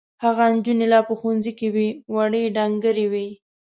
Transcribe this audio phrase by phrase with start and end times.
[0.23, 3.27] هغه نجونې لا په ښوونځي کې وې وړې ډنګرې وې.